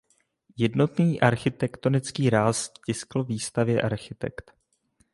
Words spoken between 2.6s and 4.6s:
vtiskl výstavě architekt.